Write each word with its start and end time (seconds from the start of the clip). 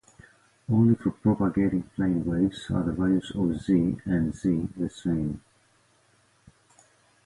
Only 0.67 0.95
for 0.95 1.11
propagating 1.11 1.83
plane 1.95 2.25
waves 2.25 2.71
are 2.71 2.81
the 2.81 2.91
values 2.91 3.31
of 3.35 3.55
"Z" 3.61 3.97
and 4.07 4.33
"Z" 4.33 4.69
the 4.75 4.89
same. 4.89 5.39